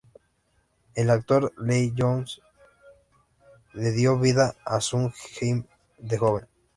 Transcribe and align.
El 0.95 1.11
actor 1.11 1.53
Lee 1.59 1.93
Hyo-je 1.95 2.41
dio 3.91 4.17
vida 4.17 4.55
a 4.65 4.81
Sung-min 4.81 5.67
de 5.99 6.17
joven. 6.17 6.47